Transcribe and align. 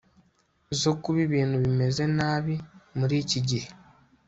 zo 0.79 0.91
kuba 1.01 1.19
ibintu 1.27 1.55
bimeze 1.63 2.03
nabi 2.17 2.55
muri 2.97 3.15
iki 3.23 3.39
gihe 3.49 3.69